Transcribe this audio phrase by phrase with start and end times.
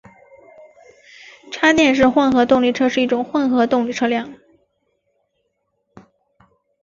[1.51, 4.33] 插电式混合动力车是一种混合动力车辆。